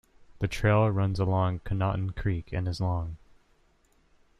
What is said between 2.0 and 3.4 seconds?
Creek and is long.